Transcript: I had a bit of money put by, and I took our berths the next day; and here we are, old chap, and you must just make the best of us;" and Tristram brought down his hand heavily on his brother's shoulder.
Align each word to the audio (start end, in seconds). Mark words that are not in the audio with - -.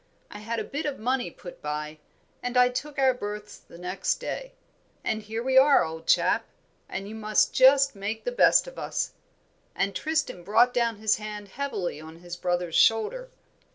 I 0.31 0.39
had 0.39 0.57
a 0.57 0.63
bit 0.63 0.87
of 0.87 0.97
money 0.97 1.29
put 1.29 1.61
by, 1.61 1.99
and 2.41 2.57
I 2.57 2.69
took 2.69 2.97
our 2.97 3.13
berths 3.13 3.59
the 3.59 3.77
next 3.77 4.15
day; 4.15 4.53
and 5.03 5.21
here 5.21 5.43
we 5.43 5.59
are, 5.59 5.85
old 5.85 6.07
chap, 6.07 6.47
and 6.89 7.07
you 7.07 7.13
must 7.13 7.53
just 7.53 7.93
make 7.95 8.23
the 8.23 8.31
best 8.31 8.65
of 8.65 8.79
us;" 8.79 9.13
and 9.75 9.95
Tristram 9.95 10.43
brought 10.43 10.73
down 10.73 10.95
his 10.95 11.17
hand 11.17 11.49
heavily 11.49 12.01
on 12.01 12.17
his 12.21 12.35
brother's 12.35 12.73
shoulder. 12.73 13.29